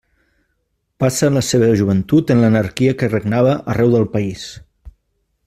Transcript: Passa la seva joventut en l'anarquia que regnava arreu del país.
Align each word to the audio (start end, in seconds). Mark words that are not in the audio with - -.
Passa 1.03 1.29
la 1.33 1.43
seva 1.49 1.67
joventut 1.81 2.33
en 2.37 2.41
l'anarquia 2.45 2.95
que 3.03 3.11
regnava 3.13 3.53
arreu 3.75 3.95
del 3.99 4.09
país. 4.17 4.49